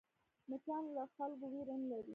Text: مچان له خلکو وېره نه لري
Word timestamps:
مچان 0.49 0.83
له 0.95 1.03
خلکو 1.15 1.45
وېره 1.51 1.75
نه 1.81 1.87
لري 1.91 2.09